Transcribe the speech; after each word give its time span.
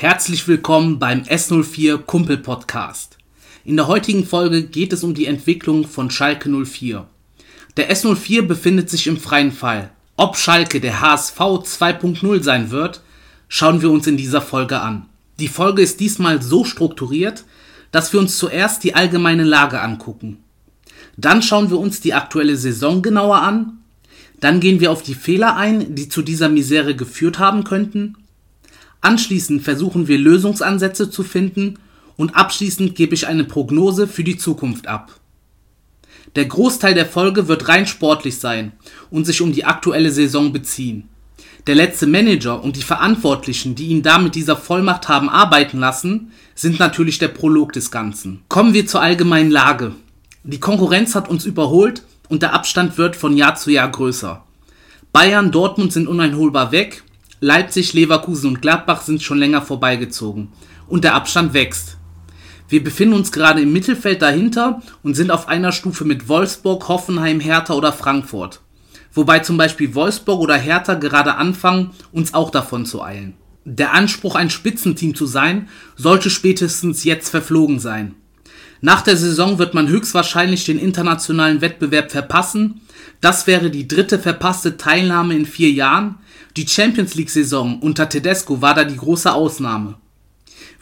Herzlich 0.00 0.46
willkommen 0.46 1.00
beim 1.00 1.22
S04 1.22 1.98
Kumpel 1.98 2.36
Podcast. 2.36 3.18
In 3.64 3.74
der 3.74 3.88
heutigen 3.88 4.24
Folge 4.24 4.62
geht 4.62 4.92
es 4.92 5.02
um 5.02 5.12
die 5.12 5.26
Entwicklung 5.26 5.88
von 5.88 6.08
Schalke 6.08 6.48
04. 6.48 7.04
Der 7.76 7.92
S04 7.92 8.42
befindet 8.42 8.88
sich 8.90 9.08
im 9.08 9.16
freien 9.16 9.50
Fall. 9.50 9.90
Ob 10.16 10.36
Schalke 10.36 10.80
der 10.80 11.00
HSV 11.00 11.40
2.0 11.40 12.44
sein 12.44 12.70
wird, 12.70 13.02
schauen 13.48 13.82
wir 13.82 13.90
uns 13.90 14.06
in 14.06 14.16
dieser 14.16 14.40
Folge 14.40 14.78
an. 14.78 15.06
Die 15.40 15.48
Folge 15.48 15.82
ist 15.82 15.98
diesmal 15.98 16.40
so 16.42 16.64
strukturiert, 16.64 17.42
dass 17.90 18.12
wir 18.12 18.20
uns 18.20 18.38
zuerst 18.38 18.84
die 18.84 18.94
allgemeine 18.94 19.42
Lage 19.42 19.80
angucken. 19.80 20.36
Dann 21.16 21.42
schauen 21.42 21.70
wir 21.70 21.78
uns 21.80 22.00
die 22.00 22.14
aktuelle 22.14 22.56
Saison 22.56 23.02
genauer 23.02 23.38
an. 23.38 23.78
Dann 24.38 24.60
gehen 24.60 24.78
wir 24.78 24.92
auf 24.92 25.02
die 25.02 25.16
Fehler 25.16 25.56
ein, 25.56 25.96
die 25.96 26.08
zu 26.08 26.22
dieser 26.22 26.48
Misere 26.48 26.94
geführt 26.94 27.40
haben 27.40 27.64
könnten. 27.64 28.14
Anschließend 29.00 29.62
versuchen 29.62 30.08
wir 30.08 30.18
Lösungsansätze 30.18 31.10
zu 31.10 31.22
finden 31.22 31.78
und 32.16 32.34
abschließend 32.34 32.94
gebe 32.94 33.14
ich 33.14 33.26
eine 33.26 33.44
Prognose 33.44 34.08
für 34.08 34.24
die 34.24 34.36
Zukunft 34.36 34.86
ab. 34.88 35.18
Der 36.36 36.46
Großteil 36.46 36.94
der 36.94 37.06
Folge 37.06 37.48
wird 37.48 37.68
rein 37.68 37.86
sportlich 37.86 38.38
sein 38.38 38.72
und 39.10 39.24
sich 39.24 39.40
um 39.40 39.52
die 39.52 39.64
aktuelle 39.64 40.10
Saison 40.10 40.52
beziehen. 40.52 41.08
Der 41.66 41.74
letzte 41.74 42.06
Manager 42.06 42.62
und 42.62 42.76
die 42.76 42.82
Verantwortlichen, 42.82 43.74
die 43.74 43.88
ihn 43.88 44.02
da 44.02 44.18
mit 44.18 44.34
dieser 44.34 44.56
Vollmacht 44.56 45.08
haben 45.08 45.28
arbeiten 45.28 45.78
lassen, 45.78 46.32
sind 46.54 46.78
natürlich 46.78 47.18
der 47.18 47.28
Prolog 47.28 47.72
des 47.72 47.90
Ganzen. 47.90 48.40
Kommen 48.48 48.74
wir 48.74 48.86
zur 48.86 49.00
allgemeinen 49.00 49.50
Lage. 49.50 49.94
Die 50.44 50.60
Konkurrenz 50.60 51.14
hat 51.14 51.28
uns 51.28 51.44
überholt 51.44 52.02
und 52.28 52.42
der 52.42 52.54
Abstand 52.54 52.98
wird 52.98 53.16
von 53.16 53.36
Jahr 53.36 53.54
zu 53.54 53.70
Jahr 53.70 53.90
größer. 53.90 54.42
Bayern, 55.12 55.50
Dortmund 55.50 55.92
sind 55.92 56.08
uneinholbar 56.08 56.72
weg 56.72 57.02
Leipzig, 57.40 57.92
Leverkusen 57.92 58.48
und 58.48 58.62
Gladbach 58.62 59.02
sind 59.02 59.22
schon 59.22 59.38
länger 59.38 59.62
vorbeigezogen. 59.62 60.48
Und 60.88 61.04
der 61.04 61.14
Abstand 61.14 61.54
wächst. 61.54 61.98
Wir 62.68 62.82
befinden 62.82 63.14
uns 63.14 63.32
gerade 63.32 63.62
im 63.62 63.72
Mittelfeld 63.72 64.20
dahinter 64.20 64.82
und 65.02 65.14
sind 65.14 65.30
auf 65.30 65.48
einer 65.48 65.72
Stufe 65.72 66.04
mit 66.04 66.28
Wolfsburg, 66.28 66.88
Hoffenheim, 66.88 67.40
Hertha 67.40 67.74
oder 67.74 67.92
Frankfurt. 67.92 68.60
Wobei 69.12 69.38
zum 69.38 69.56
Beispiel 69.56 69.94
Wolfsburg 69.94 70.40
oder 70.40 70.56
Hertha 70.56 70.94
gerade 70.94 71.36
anfangen, 71.36 71.92
uns 72.12 72.34
auch 72.34 72.50
davon 72.50 72.84
zu 72.84 73.02
eilen. 73.02 73.34
Der 73.64 73.92
Anspruch, 73.94 74.34
ein 74.34 74.50
Spitzenteam 74.50 75.14
zu 75.14 75.26
sein, 75.26 75.68
sollte 75.96 76.30
spätestens 76.30 77.04
jetzt 77.04 77.28
verflogen 77.30 77.78
sein. 77.78 78.14
Nach 78.80 79.02
der 79.02 79.16
Saison 79.16 79.58
wird 79.58 79.74
man 79.74 79.88
höchstwahrscheinlich 79.88 80.64
den 80.64 80.78
internationalen 80.78 81.60
Wettbewerb 81.60 82.12
verpassen. 82.12 82.80
Das 83.20 83.46
wäre 83.46 83.70
die 83.70 83.88
dritte 83.88 84.18
verpasste 84.18 84.76
Teilnahme 84.76 85.34
in 85.34 85.46
vier 85.46 85.70
Jahren. 85.70 86.16
Die 86.56 86.66
Champions 86.66 87.14
League-Saison 87.14 87.80
unter 87.80 88.08
Tedesco 88.08 88.62
war 88.62 88.74
da 88.74 88.84
die 88.84 88.96
große 88.96 89.32
Ausnahme. 89.32 89.96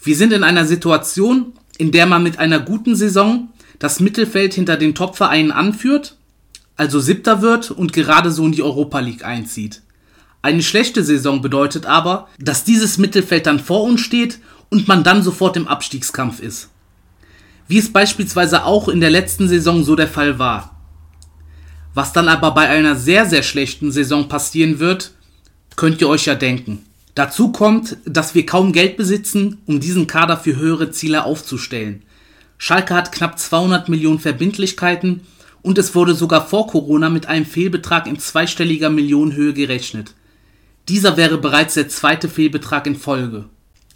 Wir 0.02 0.17
sind 0.17 0.33
in 0.33 0.44
einer 0.44 0.67
Situation, 0.67 1.52
in 1.78 1.91
der 1.91 2.06
man 2.06 2.22
mit 2.22 2.39
einer 2.39 2.61
guten 2.61 2.94
Saison 2.94 3.48
das 3.78 4.00
Mittelfeld 4.00 4.55
hinter 4.55 4.77
den 4.77 4.94
Topvereinen 4.94 5.52
anführt, 5.52 6.17
also 6.77 7.00
siebter 7.00 7.42
wird 7.42 7.70
und 7.70 7.92
gerade 7.92 8.30
so 8.30 8.44
in 8.44 8.52
die 8.52 8.62
Europa 8.62 9.00
League 9.00 9.24
einzieht. 9.24 9.83
Eine 10.42 10.62
schlechte 10.62 11.02
Saison 11.02 11.42
bedeutet 11.42 11.86
aber, 11.86 12.28
dass 12.39 12.64
dieses 12.64 12.98
Mittelfeld 12.98 13.47
dann 13.47 13.58
vor 13.58 13.83
uns 13.83 14.00
steht 14.00 14.39
und 14.70 14.86
man 14.86 15.02
dann 15.02 15.22
sofort 15.22 15.56
im 15.56 15.67
Abstiegskampf 15.67 16.41
ist. 16.41 16.69
Wie 17.69 17.78
es 17.78 17.92
beispielsweise 17.92 18.64
auch 18.64 18.89
in 18.89 19.00
der 19.00 19.11
letzten 19.11 19.48
Saison 19.48 19.83
so 19.83 19.97
der 19.97 20.09
Fall 20.09 20.39
war. 20.39 20.77
Was 21.95 22.12
dann 22.12 22.28
aber 22.28 22.53
bei 22.53 22.69
einer 22.69 22.95
sehr, 22.95 23.27
sehr 23.27 23.42
schlechten 23.42 23.91
Saison 23.91 24.28
passieren 24.28 24.78
wird, 24.78 25.12
könnt 25.77 26.00
ihr 26.00 26.08
euch 26.08 26.27
ja 26.27 26.34
denken. 26.34 26.84
Dazu 27.14 27.50
kommt, 27.50 27.97
dass 28.05 28.34
wir 28.34 28.45
kaum 28.45 28.73
Geld 28.73 28.97
besitzen, 28.97 29.62
um 29.67 29.81
diesen 29.81 30.06
Kader 30.06 30.36
für 30.36 30.56
höhere 30.56 30.91
Ziele 30.91 31.25
aufzustellen. 31.25 32.03
Schalke 32.58 32.95
hat 32.95 33.12
knapp 33.12 33.39
200 33.39 33.89
Millionen 33.89 34.19
Verbindlichkeiten 34.19 35.23
und 35.62 35.78
es 35.78 35.95
wurde 35.95 36.14
sogar 36.14 36.47
vor 36.47 36.67
Corona 36.67 37.08
mit 37.08 37.27
einem 37.27 37.46
Fehlbetrag 37.46 38.07
in 38.07 38.19
zweistelliger 38.19 38.90
Millionenhöhe 38.90 39.55
gerechnet. 39.55 40.14
Dieser 40.89 41.17
wäre 41.17 41.39
bereits 41.39 41.74
der 41.74 41.89
zweite 41.89 42.29
Fehlbetrag 42.29 42.86
in 42.86 42.96
Folge. 42.96 43.46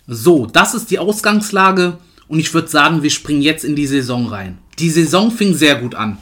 So, 0.06 0.46
das 0.46 0.74
ist 0.74 0.90
die 0.90 0.98
Ausgangslage 0.98 1.98
und 2.30 2.38
ich 2.38 2.54
würde 2.54 2.68
sagen, 2.68 3.02
wir 3.02 3.10
springen 3.10 3.42
jetzt 3.42 3.64
in 3.64 3.74
die 3.74 3.88
Saison 3.88 4.28
rein. 4.28 4.58
Die 4.78 4.88
Saison 4.88 5.32
fing 5.32 5.52
sehr 5.52 5.74
gut 5.74 5.96
an. 5.96 6.16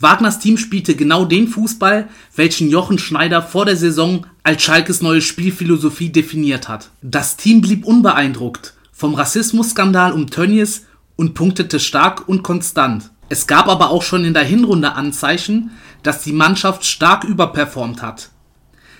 Wagners 0.00 0.40
Team 0.40 0.58
spielte 0.58 0.96
genau 0.96 1.24
den 1.24 1.46
Fußball, 1.46 2.08
welchen 2.34 2.68
Jochen 2.68 2.98
Schneider 2.98 3.40
vor 3.40 3.64
der 3.64 3.76
Saison 3.76 4.26
als 4.42 4.64
Schalkes 4.64 5.00
neue 5.00 5.22
Spielphilosophie 5.22 6.10
definiert 6.10 6.68
hat. 6.68 6.90
Das 7.02 7.36
Team 7.36 7.60
blieb 7.60 7.84
unbeeindruckt 7.84 8.74
vom 8.92 9.14
Rassismusskandal 9.14 10.12
um 10.12 10.28
Tönnies 10.28 10.86
und 11.14 11.34
punktete 11.34 11.78
stark 11.78 12.28
und 12.28 12.42
konstant. 12.42 13.12
Es 13.28 13.46
gab 13.46 13.68
aber 13.68 13.90
auch 13.90 14.02
schon 14.02 14.24
in 14.24 14.34
der 14.34 14.42
Hinrunde 14.42 14.94
Anzeichen, 14.94 15.70
dass 16.02 16.22
die 16.24 16.32
Mannschaft 16.32 16.84
stark 16.84 17.22
überperformt 17.22 18.02
hat. 18.02 18.30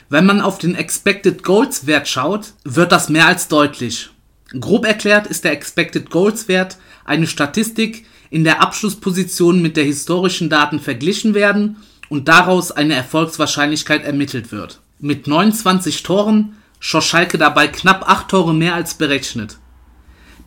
Wenn 0.09 0.25
man 0.25 0.41
auf 0.41 0.59
den 0.59 0.77
Expected 0.77 1.43
Goals 1.43 1.89
Wert 1.89 2.07
schaut, 2.07 2.53
wird 2.63 2.93
das 2.93 3.09
mehr 3.09 3.27
als 3.27 3.49
deutlich. 3.49 4.11
Grob 4.61 4.85
erklärt 4.85 5.27
ist 5.27 5.45
der 5.45 5.53
Expected 5.53 6.11
Goals 6.11 6.49
Wert 6.49 6.79
eine 7.05 7.27
Statistik, 7.27 8.07
in 8.31 8.45
der 8.45 8.63
Abschlusspositionen 8.63 9.63
mit 9.63 9.77
der 9.77 9.85
historischen 9.85 10.51
Daten 10.51 10.81
verglichen 10.81 11.35
werden 11.35 11.77
und 12.09 12.29
daraus 12.29 12.73
eine 12.73 12.95
Erfolgswahrscheinlichkeit 12.95 14.05
ermittelt 14.05 14.51
wird. 14.51 14.81
Mit 14.99 15.27
29 15.27 16.03
Toren 16.03 16.57
schoss 16.81 17.05
Schalke 17.05 17.39
dabei 17.39 17.69
knapp 17.69 18.09
8 18.09 18.29
Tore 18.29 18.55
mehr 18.55 18.75
als 18.75 18.95
berechnet. 18.95 19.59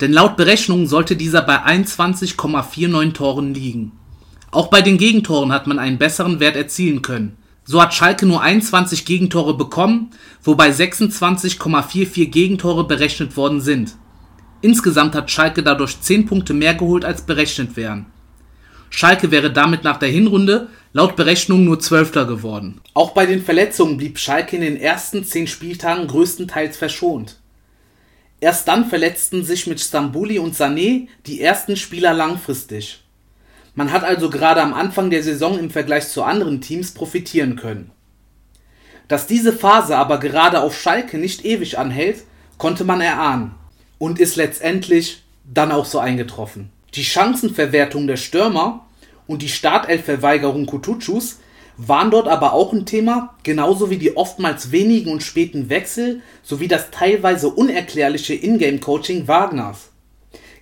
Denn 0.02 0.14
laut 0.14 0.38
Berechnungen 0.38 0.88
sollte 0.88 1.16
dieser 1.16 1.42
bei 1.42 1.64
21,49 1.66 3.14
Toren 3.14 3.54
liegen. 3.54 3.94
Auch 4.52 4.68
bei 4.68 4.82
den 4.82 4.98
Gegentoren 4.98 5.52
hat 5.52 5.68
man 5.68 5.80
einen 5.80 5.98
besseren 5.98 6.40
Wert 6.40 6.56
erzielen 6.56 7.02
können. 7.02 7.38
So 7.68 7.80
hat 7.82 7.94
Schalke 7.94 8.26
nur 8.26 8.42
21 8.42 9.06
Gegentore 9.06 9.56
bekommen, 9.56 10.10
wobei 10.42 10.72
26,44 10.72 12.26
Gegentore 12.32 12.88
berechnet 12.88 13.38
worden 13.38 13.62
sind 13.62 13.96
Insgesamt 14.62 15.14
hat 15.16 15.30
Schalke 15.30 15.62
dadurch 15.62 16.02
10 16.02 16.26
Punkte 16.26 16.54
mehr 16.54 16.74
geholt 16.74 17.06
als 17.06 17.22
berechnet 17.22 17.76
wären. 17.78 18.08
Schalke 18.90 19.32
wäre 19.32 19.52
damit 19.52 19.84
nach 19.84 19.98
der 19.98 20.10
Hinrunde 20.10 20.70
laut 20.94 21.16
Berechnung 21.16 21.64
nur 21.64 21.80
Zwölfter 21.80 22.26
geworden. 22.26 22.82
Auch 22.94 23.12
bei 23.12 23.26
den 23.26 23.44
Verletzungen 23.44 23.98
blieb 23.98 24.18
Schalke 24.18 24.56
in 24.56 24.62
den 24.62 24.78
ersten 24.78 25.24
10 25.24 25.48
Spieltagen 25.48 26.08
größtenteils 26.08 26.78
verschont. 26.78 27.38
Erst 28.40 28.68
dann 28.68 28.90
verletzten 28.90 29.44
sich 29.44 29.68
mit 29.68 29.80
Stambuli 29.80 30.40
und 30.40 30.56
Sané 30.56 31.08
die 31.26 31.42
ersten 31.42 31.76
Spieler 31.76 32.14
langfristig. 32.14 33.04
Man 33.78 33.92
hat 33.92 34.04
also 34.04 34.32
gerade 34.32 34.64
am 34.64 34.74
Anfang 34.74 35.12
der 35.12 35.22
Saison 35.22 35.60
im 35.60 35.70
Vergleich 35.70 36.08
zu 36.08 36.24
anderen 36.24 36.62
Teams 36.62 36.96
profitieren 36.96 37.56
können. 37.56 37.92
Dass 39.08 39.28
diese 39.28 39.54
Phase 39.54 39.96
aber 39.96 40.18
gerade 40.20 40.62
auf 40.62 40.76
Schalke 40.76 41.20
nicht 41.20 41.46
ewig 41.46 41.78
anhält, 41.78 42.24
konnte 42.58 42.86
man 42.86 43.02
erahnen 43.02 43.54
und 44.00 44.20
ist 44.20 44.36
letztendlich 44.36 45.22
dann 45.46 45.72
auch 45.72 45.86
so 45.86 46.00
eingetroffen. 46.00 46.72
Die 46.96 47.04
Chancenverwertung 47.04 48.08
der 48.08 48.18
Stürmer 48.18 48.88
und 49.28 49.44
die 49.44 49.48
Startelfverweigerung 49.48 50.66
Kutucus 50.66 51.38
waren 51.78 52.10
dort 52.10 52.28
aber 52.28 52.54
auch 52.54 52.74
ein 52.74 52.88
Thema, 52.88 53.36
genauso 53.44 53.92
wie 53.92 54.00
die 54.00 54.18
oftmals 54.18 54.72
wenigen 54.72 55.12
und 55.12 55.22
späten 55.22 55.70
Wechsel 55.70 56.24
sowie 56.42 56.68
das 56.68 56.90
teilweise 56.90 57.50
unerklärliche 57.50 58.34
Ingame-Coaching 58.34 59.28
Wagners. 59.28 59.90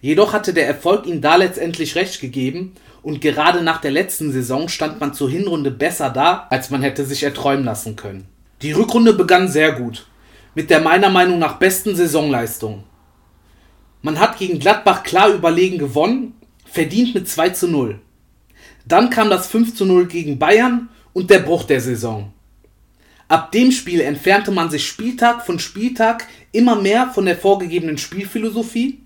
Jedoch 0.01 0.33
hatte 0.33 0.53
der 0.53 0.67
Erfolg 0.67 1.07
ihm 1.07 1.21
da 1.21 1.37
letztendlich 1.37 1.95
recht 1.95 2.19
gegeben 2.19 2.73
und 3.05 3.21
gerade 3.21 3.61
nach 3.61 3.81
der 3.81 3.91
letzten 3.91 4.31
Saison 4.31 4.67
stand 4.67 4.99
man 4.99 5.13
zur 5.13 5.29
Hinrunde 5.29 5.69
besser 5.69 6.09
da, 6.09 6.47
als 6.49 6.71
man 6.71 6.81
hätte 6.81 7.05
sich 7.05 7.21
erträumen 7.21 7.63
lassen 7.63 7.95
können. 7.95 8.25
Die 8.63 8.71
Rückrunde 8.71 9.13
begann 9.13 9.47
sehr 9.47 9.73
gut, 9.73 10.07
mit 10.55 10.71
der 10.71 10.81
meiner 10.81 11.11
Meinung 11.11 11.37
nach 11.37 11.59
besten 11.59 11.95
Saisonleistung. 11.95 12.83
Man 14.01 14.19
hat 14.19 14.39
gegen 14.39 14.57
Gladbach 14.57 15.03
klar 15.03 15.29
überlegen 15.29 15.77
gewonnen, 15.77 16.33
verdient 16.65 17.13
mit 17.13 17.29
2 17.29 17.49
zu 17.49 17.67
0. 17.67 17.99
Dann 18.87 19.11
kam 19.11 19.29
das 19.29 19.45
5 19.49 19.75
zu 19.75 19.85
0 19.85 20.07
gegen 20.07 20.39
Bayern 20.39 20.89
und 21.13 21.29
der 21.29 21.39
Bruch 21.39 21.65
der 21.65 21.81
Saison. 21.81 22.33
Ab 23.27 23.51
dem 23.51 23.71
Spiel 23.71 24.01
entfernte 24.01 24.49
man 24.49 24.71
sich 24.71 24.83
Spieltag 24.83 25.45
von 25.45 25.59
Spieltag 25.59 26.25
immer 26.51 26.81
mehr 26.81 27.11
von 27.13 27.25
der 27.25 27.37
vorgegebenen 27.37 27.99
Spielphilosophie 27.99 29.01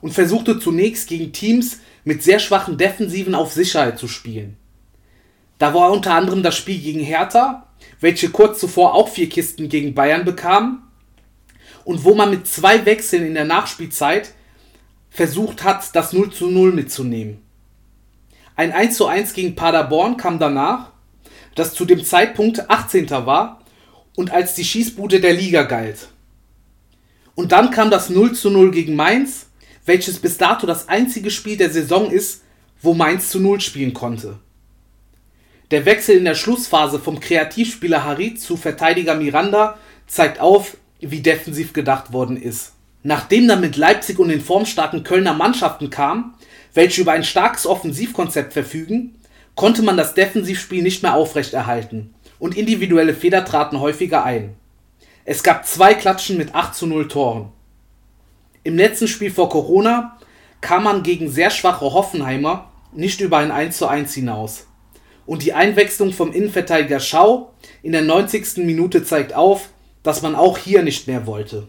und 0.00 0.12
versuchte 0.12 0.58
zunächst 0.58 1.08
gegen 1.08 1.32
Teams 1.32 1.78
mit 2.08 2.22
sehr 2.22 2.38
schwachen 2.38 2.78
Defensiven 2.78 3.34
auf 3.34 3.52
Sicherheit 3.52 3.98
zu 3.98 4.08
spielen. 4.08 4.56
Da 5.58 5.74
war 5.74 5.92
unter 5.92 6.14
anderem 6.14 6.42
das 6.42 6.56
Spiel 6.56 6.78
gegen 6.78 7.00
Hertha, 7.00 7.66
welche 8.00 8.30
kurz 8.30 8.60
zuvor 8.60 8.94
auch 8.94 9.10
vier 9.10 9.28
Kisten 9.28 9.68
gegen 9.68 9.92
Bayern 9.94 10.24
bekam, 10.24 10.88
und 11.84 12.04
wo 12.04 12.14
man 12.14 12.30
mit 12.30 12.46
zwei 12.46 12.86
Wechseln 12.86 13.26
in 13.26 13.34
der 13.34 13.44
Nachspielzeit 13.44 14.32
versucht 15.10 15.64
hat, 15.64 15.94
das 15.94 16.14
0 16.14 16.32
zu 16.32 16.46
0 16.50 16.72
mitzunehmen. 16.72 17.42
Ein 18.56 18.72
1 18.72 18.96
zu 18.96 19.06
1 19.06 19.34
gegen 19.34 19.54
Paderborn 19.54 20.16
kam 20.16 20.38
danach, 20.38 20.92
das 21.56 21.74
zu 21.74 21.84
dem 21.84 22.02
Zeitpunkt 22.02 22.70
18. 22.70 23.10
war 23.10 23.60
und 24.16 24.30
als 24.30 24.54
die 24.54 24.64
Schießbude 24.64 25.20
der 25.20 25.34
Liga 25.34 25.64
galt. 25.64 26.08
Und 27.34 27.52
dann 27.52 27.70
kam 27.70 27.90
das 27.90 28.08
0 28.08 28.32
zu 28.32 28.48
0 28.48 28.70
gegen 28.70 28.96
Mainz, 28.96 29.47
welches 29.88 30.18
bis 30.18 30.36
dato 30.36 30.66
das 30.66 30.88
einzige 30.88 31.30
Spiel 31.30 31.56
der 31.56 31.70
Saison 31.70 32.10
ist, 32.10 32.42
wo 32.80 32.94
Mainz 32.94 33.30
zu 33.30 33.40
0 33.40 33.60
spielen 33.60 33.94
konnte. 33.94 34.38
Der 35.70 35.84
Wechsel 35.84 36.16
in 36.16 36.24
der 36.24 36.34
Schlussphase 36.34 37.00
vom 37.00 37.20
Kreativspieler 37.20 38.04
Harit 38.04 38.40
zu 38.40 38.56
Verteidiger 38.56 39.16
Miranda 39.16 39.78
zeigt 40.06 40.40
auf, 40.40 40.76
wie 41.00 41.20
defensiv 41.20 41.72
gedacht 41.72 42.12
worden 42.12 42.36
ist. 42.40 42.74
Nachdem 43.02 43.48
dann 43.48 43.60
mit 43.60 43.76
Leipzig 43.76 44.18
und 44.18 44.28
den 44.28 44.40
formstarken 44.40 45.04
Kölner 45.04 45.34
Mannschaften 45.34 45.90
kam, 45.90 46.34
welche 46.74 47.00
über 47.00 47.12
ein 47.12 47.24
starkes 47.24 47.66
Offensivkonzept 47.66 48.52
verfügen, 48.52 49.18
konnte 49.54 49.82
man 49.82 49.96
das 49.96 50.14
Defensivspiel 50.14 50.82
nicht 50.82 51.02
mehr 51.02 51.14
aufrechterhalten 51.14 52.14
und 52.38 52.56
individuelle 52.56 53.14
Fehler 53.14 53.44
traten 53.44 53.80
häufiger 53.80 54.24
ein. 54.24 54.54
Es 55.24 55.42
gab 55.42 55.66
zwei 55.66 55.94
Klatschen 55.94 56.36
mit 56.36 56.54
8 56.54 56.74
zu 56.74 56.86
0 56.86 57.08
Toren. 57.08 57.52
Im 58.64 58.76
letzten 58.76 59.08
Spiel 59.08 59.30
vor 59.30 59.48
Corona 59.48 60.18
kam 60.60 60.84
man 60.84 61.02
gegen 61.02 61.30
sehr 61.30 61.50
schwache 61.50 61.92
Hoffenheimer 61.92 62.70
nicht 62.92 63.20
über 63.20 63.38
ein 63.38 63.50
1 63.50 63.76
zu 63.76 63.86
1 63.86 64.14
hinaus. 64.14 64.66
Und 65.26 65.42
die 65.42 65.52
Einwechslung 65.52 66.12
vom 66.12 66.32
Innenverteidiger 66.32 67.00
Schau 67.00 67.52
in 67.82 67.92
der 67.92 68.02
90. 68.02 68.58
Minute 68.58 69.04
zeigt 69.04 69.34
auf, 69.34 69.68
dass 70.02 70.22
man 70.22 70.34
auch 70.34 70.58
hier 70.58 70.82
nicht 70.82 71.06
mehr 71.06 71.26
wollte. 71.26 71.68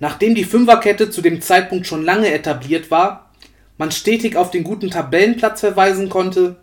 Nachdem 0.00 0.34
die 0.34 0.44
Fünferkette 0.44 1.10
zu 1.10 1.22
dem 1.22 1.40
Zeitpunkt 1.40 1.86
schon 1.86 2.04
lange 2.04 2.32
etabliert 2.32 2.90
war, 2.90 3.30
man 3.78 3.92
stetig 3.92 4.36
auf 4.36 4.50
den 4.50 4.64
guten 4.64 4.90
Tabellenplatz 4.90 5.60
verweisen 5.60 6.08
konnte 6.08 6.56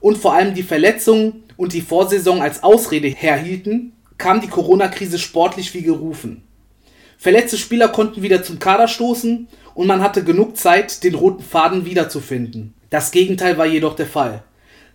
und 0.00 0.18
vor 0.18 0.34
allem 0.34 0.54
die 0.54 0.62
Verletzungen 0.62 1.44
und 1.56 1.72
die 1.72 1.80
Vorsaison 1.80 2.40
als 2.40 2.62
Ausrede 2.62 3.08
herhielten, 3.08 3.92
kam 4.18 4.40
die 4.40 4.48
Corona-Krise 4.48 5.18
sportlich 5.18 5.74
wie 5.74 5.82
gerufen. 5.82 6.44
Verletzte 7.22 7.56
Spieler 7.56 7.86
konnten 7.86 8.22
wieder 8.22 8.42
zum 8.42 8.58
Kader 8.58 8.88
stoßen 8.88 9.46
und 9.74 9.86
man 9.86 10.02
hatte 10.02 10.24
genug 10.24 10.56
Zeit, 10.56 11.04
den 11.04 11.14
roten 11.14 11.44
Faden 11.44 11.84
wiederzufinden. 11.84 12.74
Das 12.90 13.12
Gegenteil 13.12 13.56
war 13.58 13.66
jedoch 13.66 13.94
der 13.94 14.08
Fall. 14.08 14.42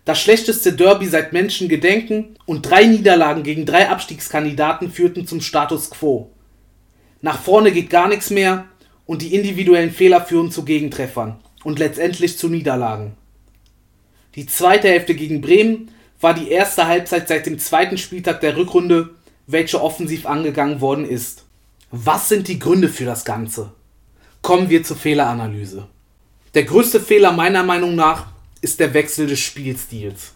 Das 0.04 0.20
schlechteste 0.20 0.74
Derby 0.74 1.06
seit 1.06 1.32
Menschengedenken 1.32 2.36
und 2.44 2.68
drei 2.68 2.84
Niederlagen 2.84 3.44
gegen 3.44 3.64
drei 3.64 3.88
Abstiegskandidaten 3.88 4.90
führten 4.90 5.26
zum 5.26 5.40
Status 5.40 5.88
quo. 5.88 6.30
Nach 7.22 7.40
vorne 7.40 7.72
geht 7.72 7.88
gar 7.88 8.08
nichts 8.08 8.28
mehr 8.28 8.66
und 9.06 9.22
die 9.22 9.34
individuellen 9.34 9.90
Fehler 9.90 10.20
führen 10.20 10.50
zu 10.50 10.66
Gegentreffern 10.66 11.36
und 11.64 11.78
letztendlich 11.78 12.36
zu 12.36 12.50
Niederlagen. 12.50 13.14
Die 14.34 14.44
zweite 14.44 14.88
Hälfte 14.88 15.14
gegen 15.14 15.40
Bremen 15.40 15.92
war 16.20 16.34
die 16.34 16.50
erste 16.50 16.88
Halbzeit 16.88 17.26
seit 17.26 17.46
dem 17.46 17.58
zweiten 17.58 17.96
Spieltag 17.96 18.42
der 18.42 18.58
Rückrunde, 18.58 19.14
welche 19.46 19.82
offensiv 19.82 20.26
angegangen 20.26 20.82
worden 20.82 21.08
ist. 21.08 21.47
Was 21.90 22.28
sind 22.28 22.48
die 22.48 22.58
Gründe 22.58 22.90
für 22.90 23.06
das 23.06 23.24
Ganze? 23.24 23.72
Kommen 24.42 24.68
wir 24.68 24.82
zur 24.82 24.98
Fehleranalyse. 24.98 25.88
Der 26.52 26.64
größte 26.64 27.00
Fehler 27.00 27.32
meiner 27.32 27.62
Meinung 27.62 27.94
nach 27.94 28.26
ist 28.60 28.78
der 28.78 28.92
Wechsel 28.92 29.26
des 29.26 29.40
Spielstils. 29.40 30.34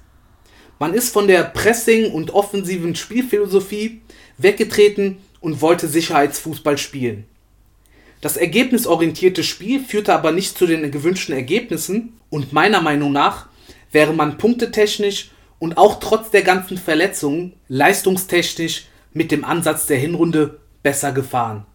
Man 0.79 0.95
ist 0.95 1.13
von 1.13 1.27
der 1.27 1.45
Pressing- 1.45 2.11
und 2.11 2.31
offensiven 2.31 2.95
Spielphilosophie 2.95 4.01
weggetreten 4.39 5.19
und 5.41 5.61
wollte 5.61 5.89
Sicherheitsfußball 5.89 6.79
spielen. 6.79 7.27
Das 8.23 8.39
ergebnisorientierte 8.39 9.45
Spiel 9.45 9.85
führte 9.85 10.15
aber 10.15 10.33
nicht 10.33 10.57
zu 10.57 10.67
den 10.67 10.91
gewünschten 10.91 11.35
Ergebnissen 11.35 12.15
und 12.31 12.55
meiner 12.55 12.81
Meinung 12.81 13.13
nach 13.13 13.49
wäre 13.91 14.15
man 14.15 14.39
punktetechnisch 14.39 15.33
und 15.59 15.77
auch 15.77 16.01
trotz 16.01 16.31
der 16.31 16.45
ganzen 16.45 16.79
Verletzungen 16.79 17.53
leistungstechnisch 17.69 18.87
mit 19.13 19.31
dem 19.31 19.45
Ansatz 19.45 19.85
der 19.87 19.99
Hinrunde 19.99 20.62
besser 20.83 21.13
gefahren. 21.13 21.67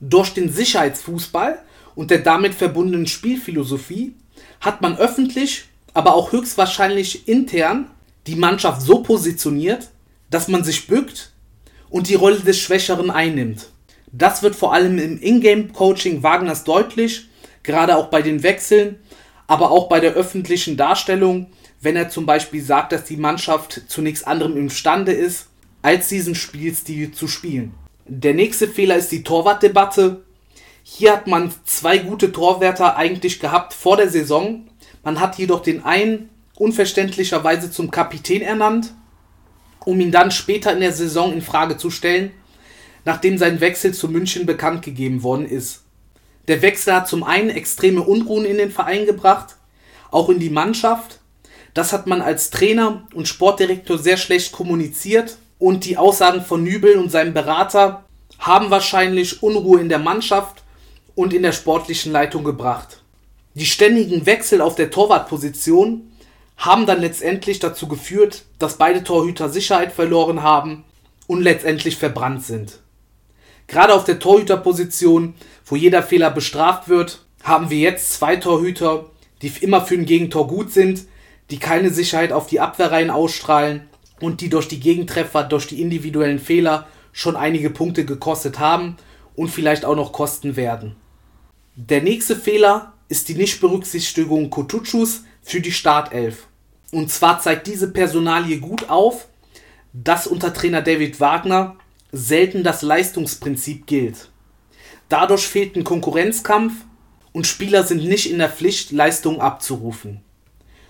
Durch 0.00 0.34
den 0.34 0.52
Sicherheitsfußball 0.52 1.58
und 1.94 2.10
der 2.10 2.18
damit 2.18 2.54
verbundenen 2.54 3.06
Spielphilosophie 3.06 4.14
hat 4.60 4.80
man 4.82 4.96
öffentlich, 4.96 5.64
aber 5.94 6.14
auch 6.14 6.32
höchstwahrscheinlich 6.32 7.28
intern 7.28 7.90
die 8.26 8.36
Mannschaft 8.36 8.82
so 8.82 9.02
positioniert, 9.02 9.90
dass 10.30 10.48
man 10.48 10.64
sich 10.64 10.86
bückt 10.86 11.32
und 11.90 12.08
die 12.08 12.14
Rolle 12.14 12.40
des 12.40 12.58
Schwächeren 12.58 13.10
einnimmt. 13.10 13.68
Das 14.12 14.42
wird 14.42 14.56
vor 14.56 14.72
allem 14.72 14.98
im 14.98 15.20
Ingame-Coaching 15.20 16.22
Wagners 16.22 16.64
deutlich, 16.64 17.28
gerade 17.62 17.96
auch 17.96 18.08
bei 18.08 18.22
den 18.22 18.42
Wechseln, 18.42 18.98
aber 19.46 19.70
auch 19.70 19.88
bei 19.88 20.00
der 20.00 20.12
öffentlichen 20.12 20.76
Darstellung, 20.76 21.48
wenn 21.80 21.96
er 21.96 22.08
zum 22.08 22.26
Beispiel 22.26 22.62
sagt, 22.62 22.92
dass 22.92 23.04
die 23.04 23.16
Mannschaft 23.16 23.82
zu 23.88 24.02
nichts 24.02 24.22
anderem 24.22 24.56
imstande 24.56 25.12
ist, 25.12 25.48
als 25.82 26.08
diesen 26.08 26.34
Spielstil 26.34 27.12
zu 27.12 27.26
spielen. 27.26 27.74
Der 28.04 28.34
nächste 28.34 28.66
Fehler 28.66 28.96
ist 28.96 29.12
die 29.12 29.22
Torwartdebatte. 29.22 30.22
Hier 30.82 31.12
hat 31.12 31.28
man 31.28 31.52
zwei 31.64 31.98
gute 31.98 32.32
Torwärter 32.32 32.96
eigentlich 32.96 33.38
gehabt 33.38 33.72
vor 33.74 33.96
der 33.96 34.08
Saison. 34.10 34.66
Man 35.04 35.20
hat 35.20 35.38
jedoch 35.38 35.60
den 35.60 35.84
einen 35.84 36.28
unverständlicherweise 36.56 37.70
zum 37.70 37.90
Kapitän 37.90 38.42
ernannt, 38.42 38.92
um 39.84 40.00
ihn 40.00 40.10
dann 40.10 40.32
später 40.32 40.72
in 40.72 40.80
der 40.80 40.92
Saison 40.92 41.32
in 41.32 41.42
Frage 41.42 41.76
zu 41.76 41.90
stellen, 41.90 42.32
nachdem 43.04 43.38
sein 43.38 43.60
Wechsel 43.60 43.94
zu 43.94 44.08
München 44.08 44.46
bekannt 44.46 44.82
gegeben 44.82 45.22
worden 45.22 45.46
ist. 45.46 45.82
Der 46.48 46.60
Wechsel 46.60 46.94
hat 46.94 47.08
zum 47.08 47.22
einen 47.22 47.50
extreme 47.50 48.02
Unruhen 48.02 48.44
in 48.44 48.58
den 48.58 48.72
Verein 48.72 49.06
gebracht, 49.06 49.56
auch 50.10 50.28
in 50.28 50.40
die 50.40 50.50
Mannschaft. 50.50 51.20
Das 51.72 51.92
hat 51.92 52.08
man 52.08 52.20
als 52.20 52.50
Trainer 52.50 53.06
und 53.14 53.28
Sportdirektor 53.28 53.96
sehr 53.96 54.16
schlecht 54.16 54.50
kommuniziert 54.50 55.38
und 55.62 55.84
die 55.84 55.96
Aussagen 55.96 56.42
von 56.42 56.64
Nübel 56.64 56.98
und 56.98 57.12
seinem 57.12 57.34
Berater 57.34 58.02
haben 58.40 58.70
wahrscheinlich 58.70 59.44
Unruhe 59.44 59.80
in 59.80 59.88
der 59.88 60.00
Mannschaft 60.00 60.64
und 61.14 61.32
in 61.32 61.42
der 61.42 61.52
sportlichen 61.52 62.10
Leitung 62.10 62.42
gebracht. 62.42 63.00
Die 63.54 63.66
ständigen 63.66 64.26
Wechsel 64.26 64.60
auf 64.60 64.74
der 64.74 64.90
Torwartposition 64.90 66.10
haben 66.56 66.84
dann 66.84 67.00
letztendlich 67.00 67.60
dazu 67.60 67.86
geführt, 67.86 68.42
dass 68.58 68.76
beide 68.76 69.04
Torhüter 69.04 69.50
Sicherheit 69.50 69.92
verloren 69.92 70.42
haben 70.42 70.82
und 71.28 71.42
letztendlich 71.42 71.96
verbrannt 71.96 72.42
sind. 72.42 72.80
Gerade 73.68 73.94
auf 73.94 74.02
der 74.02 74.18
Torhüterposition, 74.18 75.34
wo 75.64 75.76
jeder 75.76 76.02
Fehler 76.02 76.32
bestraft 76.32 76.88
wird, 76.88 77.24
haben 77.44 77.70
wir 77.70 77.78
jetzt 77.78 78.14
zwei 78.14 78.34
Torhüter, 78.34 79.10
die 79.42 79.52
immer 79.60 79.80
für 79.82 79.94
ein 79.94 80.06
Gegentor 80.06 80.48
gut 80.48 80.72
sind, 80.72 81.06
die 81.52 81.60
keine 81.60 81.90
Sicherheit 81.90 82.32
auf 82.32 82.48
die 82.48 82.58
Abwehrreihen 82.58 83.10
ausstrahlen 83.10 83.88
und 84.22 84.40
die 84.40 84.48
durch 84.48 84.68
die 84.68 84.80
Gegentreffer, 84.80 85.42
durch 85.42 85.66
die 85.66 85.82
individuellen 85.82 86.38
Fehler 86.38 86.86
schon 87.12 87.34
einige 87.34 87.70
Punkte 87.70 88.04
gekostet 88.04 88.60
haben 88.60 88.96
und 89.34 89.48
vielleicht 89.48 89.84
auch 89.84 89.96
noch 89.96 90.12
kosten 90.12 90.54
werden. 90.54 90.94
Der 91.74 92.02
nächste 92.02 92.36
Fehler 92.36 92.94
ist 93.08 93.28
die 93.28 93.34
Nichtberücksichtigung 93.34 94.48
Kotuchus 94.48 95.24
für 95.42 95.60
die 95.60 95.72
Startelf. 95.72 96.46
Und 96.92 97.10
zwar 97.10 97.40
zeigt 97.40 97.66
diese 97.66 97.90
Personalie 97.90 98.58
gut 98.58 98.88
auf, 98.88 99.26
dass 99.92 100.28
unter 100.28 100.54
Trainer 100.54 100.82
David 100.82 101.18
Wagner 101.18 101.76
selten 102.12 102.62
das 102.62 102.82
Leistungsprinzip 102.82 103.86
gilt. 103.86 104.30
Dadurch 105.08 105.46
fehlt 105.46 105.74
ein 105.76 105.84
Konkurrenzkampf 105.84 106.72
und 107.32 107.46
Spieler 107.46 107.82
sind 107.82 108.04
nicht 108.04 108.30
in 108.30 108.38
der 108.38 108.50
Pflicht, 108.50 108.92
Leistungen 108.92 109.40
abzurufen. 109.40 110.20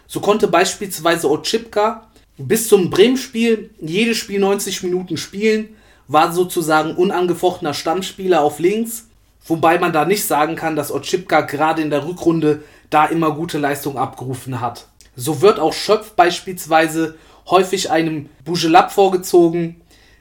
So 0.06 0.20
konnte 0.20 0.48
beispielsweise 0.48 1.30
Otschipka 1.30 2.11
bis 2.46 2.68
zum 2.68 2.90
Bremen-Spiel 2.90 3.70
jedes 3.80 4.16
Spiel 4.16 4.40
90 4.40 4.82
Minuten 4.82 5.16
spielen, 5.16 5.76
war 6.08 6.32
sozusagen 6.32 6.94
unangefochtener 6.94 7.74
Stammspieler 7.74 8.42
auf 8.42 8.58
links, 8.58 9.08
wobei 9.46 9.78
man 9.78 9.92
da 9.92 10.04
nicht 10.04 10.24
sagen 10.24 10.56
kann, 10.56 10.76
dass 10.76 10.92
Otschipka 10.92 11.42
gerade 11.42 11.82
in 11.82 11.90
der 11.90 12.06
Rückrunde 12.06 12.62
da 12.90 13.06
immer 13.06 13.32
gute 13.32 13.58
Leistung 13.58 13.96
abgerufen 13.96 14.60
hat. 14.60 14.86
So 15.16 15.40
wird 15.40 15.58
auch 15.58 15.72
Schöpf 15.72 16.12
beispielsweise 16.12 17.16
häufig 17.46 17.90
einem 17.90 18.28
Bujelab 18.44 18.92
vorgezogen, 18.92 19.80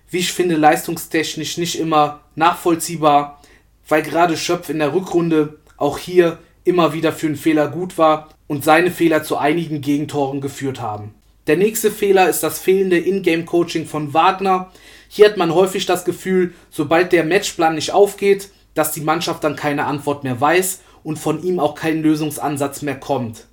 wie 0.10 0.20
ich 0.20 0.34
finde, 0.34 0.56
leistungstechnisch 0.56 1.58
nicht 1.58 1.80
immer 1.80 2.22
nachvollziehbar, 2.36 3.42
weil 3.88 4.02
gerade 4.02 4.38
Schöpf 4.38 4.70
in 4.70 4.80
der 4.80 4.94
Rückrunde 4.94 5.60
auch 5.78 5.98
hier 5.98 6.40
immer 6.64 6.94
wieder 6.94 7.14
für 7.14 7.28
einen 7.28 7.36
Fehler 7.36 7.70
gut 7.70 7.98
war 7.98 8.30
und 8.48 8.64
seine 8.64 8.92
Fehler 8.92 9.24
zu 9.24 9.38
einigen 9.38 9.82
Gegentoren 9.82 10.42
geführt 10.42 10.82
haben. 10.82 11.14
Der 11.48 11.58
nächste 11.58 11.90
Fehler 11.90 12.30
ist 12.30 12.44
das 12.44 12.60
fehlende 12.60 13.00
Ingame-Coaching 13.00 13.88
von 13.88 14.14
Wagner. 14.14 14.72
Hier 15.08 15.26
hat 15.26 15.38
man 15.38 15.54
häufig 15.54 15.86
das 15.86 16.06
Gefühl, 16.06 16.54
sobald 16.70 17.12
der 17.12 17.24
Matchplan 17.24 17.76
nicht 17.76 17.92
aufgeht, 17.92 18.50
dass 18.76 18.92
die 18.92 19.02
Mannschaft 19.02 19.44
dann 19.44 19.56
keine 19.56 19.86
Antwort 19.86 20.24
mehr 20.24 20.40
weiß 20.40 20.82
und 21.04 21.18
von 21.18 21.44
ihm 21.44 21.60
auch 21.60 21.76
kein 21.76 22.04
Lösungsansatz 22.04 22.84
mehr 22.84 23.00
kommt. 23.00 23.48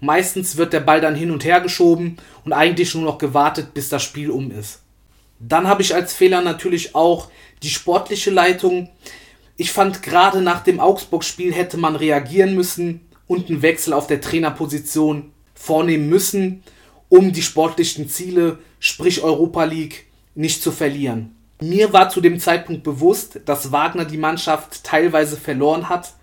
Meistens 0.00 0.56
wird 0.56 0.72
der 0.72 0.80
Ball 0.80 1.00
dann 1.00 1.14
hin 1.14 1.30
und 1.30 1.44
her 1.44 1.60
geschoben 1.60 2.18
und 2.44 2.52
eigentlich 2.52 2.94
nur 2.94 3.04
noch 3.04 3.18
gewartet, 3.18 3.74
bis 3.74 3.88
das 3.88 4.02
Spiel 4.02 4.30
um 4.30 4.50
ist. 4.50 4.80
Dann 5.38 5.66
habe 5.66 5.82
ich 5.82 5.94
als 5.94 6.12
Fehler 6.12 6.42
natürlich 6.42 6.94
auch 6.94 7.30
die 7.62 7.70
sportliche 7.70 8.30
Leitung. 8.30 8.90
Ich 9.56 9.72
fand 9.72 10.02
gerade 10.02 10.42
nach 10.42 10.62
dem 10.62 10.80
Augsburg-Spiel 10.80 11.54
hätte 11.54 11.78
man 11.78 11.96
reagieren 11.96 12.54
müssen 12.54 13.00
und 13.26 13.48
einen 13.48 13.62
Wechsel 13.62 13.92
auf 13.94 14.06
der 14.06 14.20
Trainerposition 14.20 15.32
vornehmen 15.54 16.08
müssen, 16.08 16.62
um 17.10 17.32
die 17.32 17.42
sportlichen 17.42 18.08
Ziele, 18.08 18.58
sprich 18.78 19.22
Europa 19.22 19.64
League, 19.64 20.06
nicht 20.34 20.62
zu 20.62 20.72
verlieren. 20.72 21.36
Mir 21.60 21.92
war 21.92 22.08
zu 22.08 22.22
dem 22.22 22.40
Zeitpunkt 22.40 22.82
bewusst, 22.82 23.40
dass 23.44 23.70
Wagner 23.70 24.06
die 24.06 24.16
Mannschaft 24.16 24.82
teilweise 24.84 25.36
verloren 25.36 25.90
hat, 25.90 26.14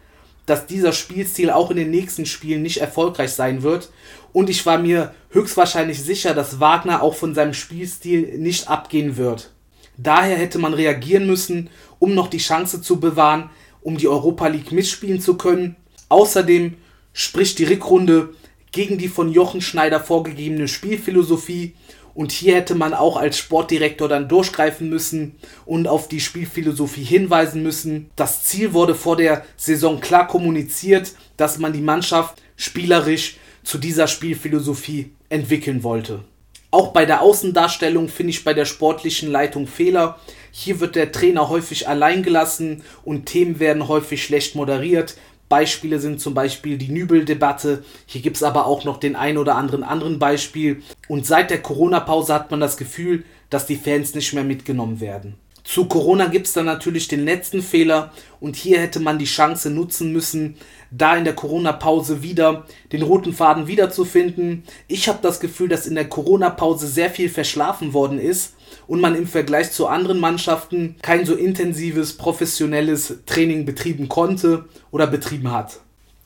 dass 0.47 0.65
dieser 0.65 0.93
Spielstil 0.93 1.51
auch 1.51 1.69
in 1.69 1.77
den 1.77 1.91
nächsten 1.91 2.25
Spielen 2.25 2.63
nicht 2.63 2.77
erfolgreich 2.77 3.33
sein 3.33 3.61
wird 3.61 3.91
und 4.33 4.49
ich 4.49 4.65
war 4.65 4.77
mir 4.77 5.13
höchstwahrscheinlich 5.29 6.01
sicher, 6.01 6.33
dass 6.33 6.59
Wagner 6.59 7.01
auch 7.01 7.15
von 7.15 7.33
seinem 7.33 7.53
Spielstil 7.53 8.37
nicht 8.37 8.67
abgehen 8.67 9.17
wird. 9.17 9.51
Daher 9.97 10.37
hätte 10.37 10.59
man 10.59 10.73
reagieren 10.73 11.25
müssen, 11.25 11.69
um 11.99 12.13
noch 12.13 12.27
die 12.27 12.37
Chance 12.37 12.81
zu 12.81 12.99
bewahren, 12.99 13.49
um 13.81 13.97
die 13.97 14.07
Europa 14.07 14.47
League 14.47 14.71
mitspielen 14.71 15.19
zu 15.21 15.37
können. 15.37 15.75
Außerdem 16.09 16.77
spricht 17.13 17.57
die 17.57 17.63
Rückrunde 17.63 18.35
gegen 18.71 18.97
die 18.97 19.07
von 19.07 19.31
Jochen 19.31 19.61
Schneider 19.61 19.99
vorgegebene 19.99 20.67
Spielphilosophie 20.67 21.73
und 22.17 22.31
hier 22.31 22.55
hätte 22.55 22.73
man 22.73 22.95
auch 22.95 23.15
als 23.15 23.37
Sportdirektor 23.37 24.07
dann 24.07 24.27
durchgreifen 24.27 24.89
müssen 24.89 25.35
und 25.67 25.87
auf 25.87 26.07
die 26.07 26.19
Spielphilosophie 26.19 27.03
hinweisen 27.03 27.61
müssen. 27.61 28.09
Das 28.15 28.43
Ziel 28.43 28.73
wurde 28.73 28.95
vor 28.95 29.17
der 29.17 29.45
Saison 29.55 29.99
klar 29.99 30.27
kommuniziert, 30.27 31.13
dass 31.37 31.59
man 31.59 31.73
die 31.73 31.81
Mannschaft 31.81 32.41
spielerisch 32.55 33.37
zu 33.63 33.77
dieser 33.77 34.07
Spielphilosophie 34.07 35.11
entwickeln 35.29 35.83
wollte. 35.83 36.23
Auch 36.71 36.91
bei 36.91 37.05
der 37.05 37.21
Außendarstellung 37.21 38.09
finde 38.09 38.31
ich 38.31 38.43
bei 38.43 38.55
der 38.55 38.65
sportlichen 38.65 39.31
Leitung 39.31 39.67
Fehler. 39.67 40.19
Hier 40.51 40.79
wird 40.79 40.95
der 40.95 41.11
Trainer 41.11 41.49
häufig 41.49 41.87
allein 41.87 42.23
gelassen 42.23 42.83
und 43.05 43.27
Themen 43.27 43.59
werden 43.59 43.87
häufig 43.87 44.23
schlecht 44.23 44.55
moderiert. 44.55 45.17
Beispiele 45.49 45.99
sind 45.99 46.19
zum 46.19 46.33
Beispiel 46.33 46.77
die 46.77 46.89
Nübel-Debatte. 46.89 47.83
Hier 48.05 48.21
gibt 48.21 48.37
es 48.37 48.43
aber 48.43 48.65
auch 48.65 48.83
noch 48.83 48.97
den 48.97 49.15
ein 49.15 49.37
oder 49.37 49.55
anderen 49.55 49.83
anderen 49.83 50.19
Beispiel. 50.19 50.81
Und 51.07 51.25
seit 51.25 51.49
der 51.49 51.61
Corona-Pause 51.61 52.33
hat 52.33 52.51
man 52.51 52.59
das 52.59 52.77
Gefühl, 52.77 53.23
dass 53.49 53.65
die 53.65 53.77
Fans 53.77 54.13
nicht 54.13 54.33
mehr 54.33 54.43
mitgenommen 54.43 54.99
werden. 54.99 55.35
Zu 55.67 55.83
Corona 55.83 56.27
gibt 56.27 56.47
es 56.47 56.53
dann 56.53 56.65
natürlich 56.65 57.09
den 57.09 57.25
letzten 57.25 57.61
Fehler 57.61 58.13
und 58.39 58.55
hier 58.55 58.79
hätte 58.79 59.01
man 59.01 59.19
die 59.19 59.25
Chance 59.25 59.69
nutzen 59.69 60.13
müssen, 60.13 60.55
da 60.91 61.17
in 61.17 61.25
der 61.25 61.35
Corona-Pause 61.35 62.23
wieder 62.23 62.65
den 62.93 63.01
roten 63.01 63.33
Faden 63.33 63.67
wiederzufinden. 63.67 64.63
Ich 64.87 65.09
habe 65.09 65.19
das 65.21 65.41
Gefühl, 65.41 65.67
dass 65.67 65.85
in 65.85 65.95
der 65.95 66.07
Corona-Pause 66.07 66.87
sehr 66.87 67.09
viel 67.09 67.27
verschlafen 67.27 67.91
worden 67.91 68.17
ist 68.17 68.53
und 68.87 69.01
man 69.01 69.13
im 69.13 69.27
Vergleich 69.27 69.73
zu 69.73 69.87
anderen 69.87 70.21
Mannschaften 70.21 70.95
kein 71.01 71.25
so 71.25 71.35
intensives, 71.35 72.13
professionelles 72.13 73.15
Training 73.25 73.65
betrieben 73.65 74.07
konnte 74.07 74.69
oder 74.89 75.05
betrieben 75.05 75.51
hat. 75.51 75.81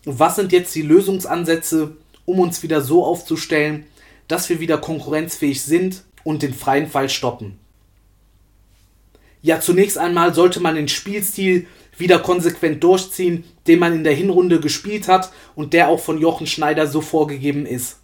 Was 0.06 0.36
sind 0.36 0.52
jetzt 0.52 0.76
die 0.76 0.84
Lösungsansätze, 0.84 1.98
um 2.26 2.40
uns 2.40 2.62
wieder 2.62 2.82
so 2.82 3.04
aufzustellen, 3.04 3.88
dass 4.28 4.50
wir 4.50 4.60
wieder 4.60 4.78
konkurrenzfähig 4.78 5.64
sind 5.64 6.04
und 6.24 6.44
den 6.44 6.54
freien 6.54 6.86
Fall 6.86 7.10
stoppen? 7.10 7.58
Ja, 9.42 9.60
zunächst 9.60 9.98
einmal 9.98 10.34
sollte 10.34 10.60
man 10.60 10.76
den 10.76 10.88
Spielstil 10.88 11.68
wieder 11.98 12.20
konsequent 12.20 12.84
durchziehen, 12.84 13.44
den 13.68 13.80
man 13.80 13.94
in 13.94 14.04
der 14.04 14.14
Hinrunde 14.14 14.60
gespielt 14.60 15.08
hat 15.08 15.32
und 15.56 15.74
der 15.74 15.90
auch 15.90 16.00
von 16.00 16.20
Jochen 16.20 16.48
Schneider 16.48 16.88
so 16.88 17.02
vorgegeben 17.02 17.66
ist. 17.66 17.98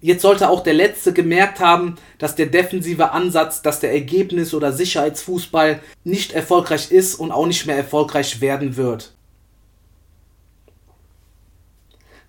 Jetzt 0.00 0.22
sollte 0.22 0.48
auch 0.48 0.64
der 0.64 0.74
Letzte 0.74 1.12
gemerkt 1.12 1.60
haben, 1.60 1.94
dass 2.18 2.34
der 2.34 2.46
defensive 2.46 3.12
Ansatz, 3.12 3.62
dass 3.62 3.78
der 3.78 3.92
Ergebnis- 3.92 4.52
oder 4.52 4.72
Sicherheitsfußball 4.72 5.80
nicht 6.02 6.32
erfolgreich 6.32 6.90
ist 6.90 7.14
und 7.14 7.30
auch 7.30 7.46
nicht 7.46 7.66
mehr 7.66 7.76
erfolgreich 7.76 8.40
werden 8.40 8.76
wird. 8.76 9.14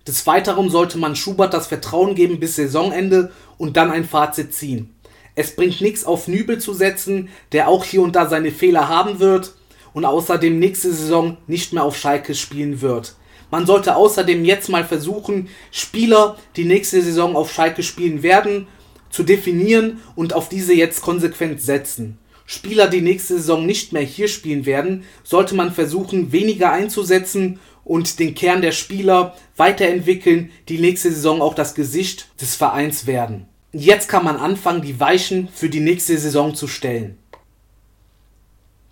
Des 0.06 0.24
Weiteren 0.26 0.70
sollte 0.70 0.98
man 0.98 1.16
Schubert 1.16 1.52
das 1.52 1.66
Vertrauen 1.66 2.14
geben 2.14 2.38
bis 2.38 2.56
Saisonende 2.56 3.32
und 3.58 3.76
dann 3.76 3.90
ein 3.90 4.04
Fazit 4.04 4.54
ziehen. 4.54 4.93
Es 5.34 5.56
bringt 5.56 5.80
nichts 5.80 6.04
auf 6.04 6.28
Nübel 6.28 6.58
zu 6.58 6.74
setzen, 6.74 7.28
der 7.52 7.68
auch 7.68 7.84
hier 7.84 8.02
und 8.02 8.14
da 8.14 8.28
seine 8.28 8.52
Fehler 8.52 8.88
haben 8.88 9.18
wird 9.18 9.54
und 9.92 10.04
außerdem 10.04 10.58
nächste 10.58 10.92
Saison 10.92 11.36
nicht 11.46 11.72
mehr 11.72 11.84
auf 11.84 11.96
Schalke 11.96 12.34
spielen 12.34 12.80
wird. 12.80 13.14
Man 13.50 13.66
sollte 13.66 13.96
außerdem 13.96 14.44
jetzt 14.44 14.68
mal 14.68 14.84
versuchen, 14.84 15.48
Spieler, 15.70 16.36
die 16.56 16.64
nächste 16.64 17.02
Saison 17.02 17.36
auf 17.36 17.52
Schalke 17.52 17.82
spielen 17.82 18.22
werden, 18.22 18.66
zu 19.10 19.22
definieren 19.22 20.00
und 20.16 20.34
auf 20.34 20.48
diese 20.48 20.74
jetzt 20.74 21.02
konsequent 21.02 21.60
setzen. 21.60 22.18
Spieler, 22.46 22.88
die 22.88 23.00
nächste 23.00 23.34
Saison 23.36 23.64
nicht 23.64 23.92
mehr 23.92 24.02
hier 24.02 24.28
spielen 24.28 24.66
werden, 24.66 25.04
sollte 25.22 25.54
man 25.54 25.72
versuchen, 25.72 26.32
weniger 26.32 26.72
einzusetzen 26.72 27.58
und 27.84 28.18
den 28.18 28.34
Kern 28.34 28.60
der 28.60 28.72
Spieler 28.72 29.36
weiterentwickeln, 29.56 30.50
die 30.68 30.78
nächste 30.78 31.10
Saison 31.10 31.40
auch 31.40 31.54
das 31.54 31.74
Gesicht 31.74 32.28
des 32.40 32.54
Vereins 32.54 33.06
werden. 33.06 33.46
Jetzt 33.76 34.08
kann 34.08 34.24
man 34.24 34.36
anfangen, 34.36 34.82
die 34.82 35.00
Weichen 35.00 35.48
für 35.48 35.68
die 35.68 35.80
nächste 35.80 36.16
Saison 36.16 36.54
zu 36.54 36.68
stellen. 36.68 37.18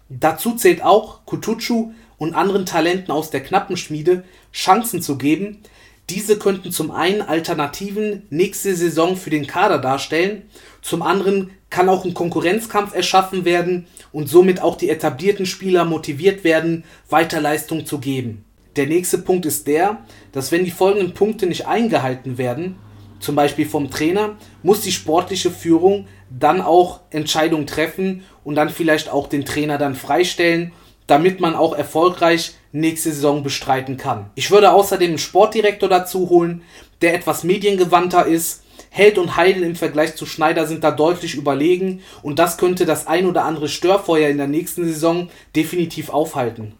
Dazu 0.08 0.56
zählt 0.56 0.82
auch, 0.82 1.24
Kutucu 1.24 1.92
und 2.18 2.34
anderen 2.34 2.66
Talenten 2.66 3.12
aus 3.12 3.30
der 3.30 3.44
Knappenschmiede 3.44 4.24
Chancen 4.52 5.00
zu 5.00 5.18
geben. 5.18 5.62
Diese 6.10 6.36
könnten 6.36 6.72
zum 6.72 6.90
einen 6.90 7.22
Alternativen 7.22 8.26
nächste 8.30 8.74
Saison 8.74 9.16
für 9.16 9.30
den 9.30 9.46
Kader 9.46 9.78
darstellen, 9.78 10.42
zum 10.82 11.02
anderen 11.02 11.50
kann 11.70 11.88
auch 11.88 12.04
ein 12.04 12.12
Konkurrenzkampf 12.12 12.92
erschaffen 12.92 13.44
werden 13.44 13.86
und 14.10 14.28
somit 14.28 14.60
auch 14.60 14.76
die 14.76 14.90
etablierten 14.90 15.46
Spieler 15.46 15.84
motiviert 15.84 16.42
werden, 16.42 16.82
weiter 17.08 17.40
Leistung 17.40 17.86
zu 17.86 18.00
geben. 18.00 18.44
Der 18.74 18.88
nächste 18.88 19.18
Punkt 19.18 19.46
ist 19.46 19.68
der, 19.68 20.04
dass 20.32 20.50
wenn 20.50 20.64
die 20.64 20.72
folgenden 20.72 21.14
Punkte 21.14 21.46
nicht 21.46 21.68
eingehalten 21.68 22.36
werden, 22.36 22.74
zum 23.22 23.36
Beispiel 23.36 23.66
vom 23.66 23.90
Trainer, 23.90 24.36
muss 24.62 24.80
die 24.82 24.92
sportliche 24.92 25.50
Führung 25.50 26.06
dann 26.28 26.60
auch 26.60 27.00
Entscheidungen 27.10 27.66
treffen 27.66 28.24
und 28.44 28.56
dann 28.56 28.68
vielleicht 28.68 29.08
auch 29.08 29.28
den 29.28 29.44
Trainer 29.44 29.78
dann 29.78 29.94
freistellen, 29.94 30.72
damit 31.06 31.40
man 31.40 31.54
auch 31.54 31.74
erfolgreich 31.76 32.54
nächste 32.72 33.12
Saison 33.12 33.42
bestreiten 33.42 33.96
kann. 33.96 34.30
Ich 34.34 34.50
würde 34.50 34.72
außerdem 34.72 35.10
einen 35.10 35.18
Sportdirektor 35.18 35.88
dazu 35.88 36.28
holen, 36.30 36.62
der 37.00 37.14
etwas 37.14 37.44
mediengewandter 37.44 38.26
ist. 38.26 38.62
Held 38.90 39.18
und 39.18 39.36
Heidel 39.36 39.62
im 39.62 39.76
Vergleich 39.76 40.16
zu 40.16 40.26
Schneider 40.26 40.66
sind 40.66 40.84
da 40.84 40.90
deutlich 40.90 41.34
überlegen 41.34 42.02
und 42.22 42.38
das 42.38 42.58
könnte 42.58 42.84
das 42.84 43.06
ein 43.06 43.26
oder 43.26 43.44
andere 43.44 43.68
Störfeuer 43.68 44.28
in 44.28 44.36
der 44.36 44.48
nächsten 44.48 44.84
Saison 44.84 45.30
definitiv 45.56 46.10
aufhalten. 46.10 46.74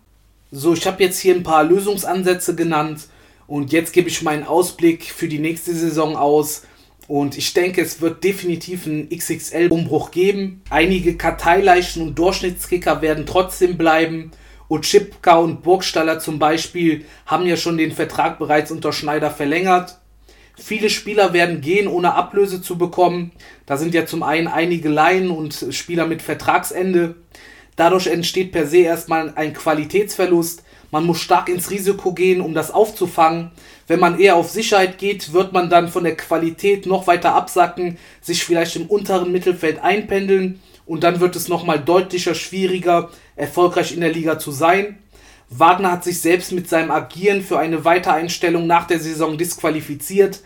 So, 0.51 0.75
ich 0.75 0.87
habe 0.87 1.03
jetzt 1.03 1.19
hier 1.19 1.35
ein 1.35 1.43
paar 1.43 1.65
Lösungsansätze 1.65 2.55
genannt 2.55 3.09
und 3.53 3.71
jetzt 3.71 3.93
gebe 3.93 4.09
ich 4.09 4.23
meinen 4.23 4.45
Ausblick 4.45 5.05
für 5.05 5.29
die 5.29 5.39
nächste 5.39 5.75
Saison 5.75 6.17
aus. 6.17 6.63
Und 7.07 7.37
ich 7.37 7.53
denke, 7.53 7.83
es 7.83 8.01
wird 8.01 8.25
definitiv 8.25 8.87
einen 8.87 9.11
XXL-Umbruch 9.11 10.11
geben. 10.11 10.63
Einige 10.71 11.19
Karteileichen 11.19 12.01
und 12.01 12.19
Durchschnittskicker 12.19 13.03
werden 13.03 13.27
trotzdem 13.27 13.77
bleiben. 13.77 14.31
Und 14.69 14.87
Chipka 14.87 15.37
und 15.37 15.63
Burgstaller 15.63 16.19
zum 16.19 16.39
Beispiel 16.39 17.05
haben 17.27 17.45
ja 17.45 17.59
schon 17.59 17.77
den 17.77 17.93
Vertrag 17.93 18.39
bereits 18.39 18.71
unter 18.71 18.91
Schneider 18.91 19.31
verlängert. 19.31 19.99
Viele 20.57 20.89
Spieler 20.89 21.35
werden 21.35 21.61
gehen, 21.61 21.89
ohne 21.89 22.15
Ablöse 22.15 22.63
zu 22.63 22.79
bekommen. 22.79 23.33
Da 23.67 23.77
sind 23.77 23.93
ja 23.93 24.07
zum 24.07 24.23
einen 24.23 24.49
einige 24.49 24.89
Laien 24.89 25.31
und 25.31 25.67
Spieler 25.73 26.07
mit 26.07 26.23
Vertragsende. 26.23 27.17
Dadurch 27.77 28.07
entsteht 28.07 28.51
per 28.51 28.67
se 28.67 28.79
erstmal 28.79 29.35
ein 29.37 29.53
Qualitätsverlust. 29.53 30.63
Man 30.93 31.07
muss 31.07 31.21
stark 31.21 31.49
ins 31.49 31.71
Risiko 31.71 32.13
gehen, 32.13 32.43
um 32.43 32.53
das 32.53 32.71
aufzufangen. 32.71 33.51
Wenn 33.87 33.99
man 33.99 34.21
eher 34.21 34.37
auf 34.37 34.51
Sicherheit 34.51 34.99
geht, 34.99 35.33
wird 35.33 35.55
man 35.55 35.71
dann 35.71 35.89
von 35.89 36.05
der 36.05 36.19
Qualität 36.19 36.85
noch 36.85 37.07
weiter 37.07 37.35
absacken, 37.35 37.97
sich 38.21 38.45
vielleicht 38.45 38.77
im 38.77 38.87
unteren 38.87 39.33
Mittelfeld 39.33 39.83
einpendeln 39.83 40.61
und 40.85 41.03
dann 41.03 41.21
wird 41.21 41.35
es 41.35 41.49
nochmal 41.49 41.81
deutlicher 41.81 42.35
schwieriger, 42.35 43.09
erfolgreich 43.37 43.95
in 43.95 44.03
der 44.03 44.13
Liga 44.13 44.39
zu 44.39 44.53
sein. 44.53 44.99
Wagner 45.49 45.93
hat 45.93 46.05
sich 46.05 46.21
selbst 46.21 46.53
mit 46.53 46.69
seinem 46.69 46.91
Agieren 46.91 47.43
für 47.43 47.59
eine 47.59 47.87
Weitereinstellung 47.87 48.67
nach 48.67 48.87
der 48.87 49.01
Saison 49.01 49.39
disqualifiziert. 49.39 50.41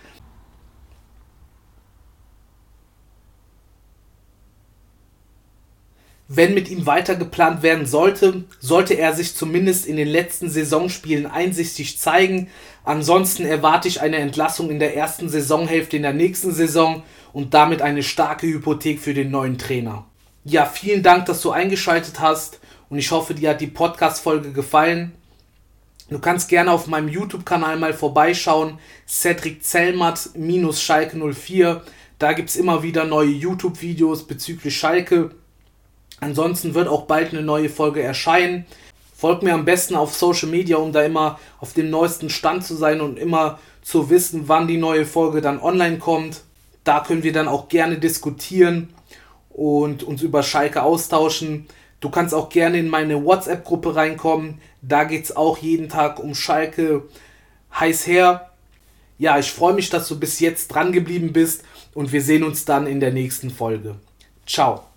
Wenn 6.29 6.55
mit 6.55 6.69
ihm 6.69 6.87
weiter 6.87 7.15
geplant 7.15 7.63
werden 7.63 7.87
sollte, 7.87 8.45
sollte 8.59 8.95
er 8.95 9.15
sich 9.15 9.37
zumindest 9.37 9.87
in 9.87 9.97
den 9.97 10.09
letzten 10.09 10.51
Saisonspielen 10.51 11.27
einsichtig 11.27 12.01
zeigen. 12.01 12.49
Ansonsten 12.85 13.45
erwarte 13.45 13.87
ich 13.87 14.01
eine 14.01 14.17
Entlassung 14.17 14.71
in 14.71 14.81
der 14.81 14.97
ersten 14.97 15.29
Saisonhälfte 15.29 15.97
in 15.97 16.03
der 16.03 16.13
nächsten 16.13 16.53
Saison 16.53 17.05
und 17.33 17.55
damit 17.55 17.81
eine 17.81 18.03
starke 18.03 18.49
Hypothek 18.49 18.99
für 18.99 19.15
den 19.15 19.31
neuen 19.31 19.57
Trainer. 19.57 20.05
Ja, 20.45 20.67
vielen 20.67 21.05
Dank, 21.05 21.27
dass 21.27 21.43
du 21.43 21.53
eingeschaltet 21.53 22.19
hast 22.19 22.59
und 22.89 22.99
ich 22.99 23.13
hoffe, 23.13 23.35
dir 23.35 23.51
hat 23.51 23.61
die 23.61 23.69
Podcast-Folge 23.69 24.53
gefallen. 24.53 25.13
Du 26.09 26.19
kannst 26.19 26.49
gerne 26.49 26.73
auf 26.73 26.89
meinem 26.89 27.09
YouTube-Kanal 27.09 27.79
mal 27.79 27.93
vorbeischauen. 27.93 28.79
Cedric 29.09 29.65
Zellmatt 29.65 30.31
minus 30.35 30.81
Schalke 30.81 31.17
04. 31.17 31.83
Da 32.19 32.33
gibt 32.33 32.49
es 32.49 32.57
immer 32.57 32.83
wieder 32.83 33.05
neue 33.05 33.31
YouTube-Videos 33.31 34.27
bezüglich 34.27 34.77
Schalke. 34.77 35.31
Ansonsten 36.21 36.75
wird 36.75 36.89
auch 36.89 37.03
bald 37.03 37.33
eine 37.33 37.43
neue 37.43 37.69
Folge 37.69 38.03
erscheinen. 38.03 38.67
Folgt 39.15 39.43
mir 39.43 39.55
am 39.55 39.65
besten 39.65 39.95
auf 39.95 40.15
Social 40.15 40.49
Media, 40.49 40.77
um 40.77 40.93
da 40.93 41.03
immer 41.03 41.39
auf 41.61 41.73
dem 41.73 41.91
neuesten 41.91 42.31
Stand 42.31 42.65
zu 42.65 42.75
sein 42.75 43.01
und 43.01 43.19
immer 43.19 43.59
zu 43.83 44.11
wissen, 44.11 44.49
wann 44.49 44.67
die 44.67 44.79
neue 44.79 45.07
Folge 45.07 45.41
dann 45.41 45.61
online 45.61 45.99
kommt. 45.99 46.43
Da 46.85 47.01
können 47.01 47.23
wir 47.23 47.33
dann 47.33 47.49
auch 47.49 47.69
gerne 47.69 47.99
diskutieren. 47.99 48.89
und 49.57 50.03
uns 50.03 50.21
über 50.23 50.43
Schalke 50.43 50.83
austauschen. 50.83 51.67
Du 52.01 52.11
kannst 52.11 52.35
auch 52.35 52.51
gerne 52.51 52.79
in 52.79 52.89
meine 52.89 53.25
WhatsApp-Gruppe 53.25 53.97
reinkommen. 53.97 54.61
Da 54.83 55.05
geht 55.05 55.25
es 55.25 55.35
auch 55.35 55.57
jeden 55.59 55.89
Tag 55.89 56.19
um 56.21 56.35
Schalke 56.35 57.05
heiß 57.75 58.07
her. 58.07 58.51
Ja, 59.19 59.39
ich 59.39 59.51
freue 59.51 59.73
mich, 59.73 59.89
dass 59.89 60.09
du 60.09 60.21
bis 60.21 60.41
jetzt 60.41 60.69
dran 60.69 60.93
geblieben 60.93 61.33
bist 61.33 61.65
und 61.95 62.13
wir 62.13 62.21
sehen 62.21 62.45
uns 62.45 62.67
dann 62.67 62.87
in 62.87 63.01
der 63.01 63.13
nächsten 63.13 63.51
Folge. 63.51 63.95
Ciao. 64.47 64.96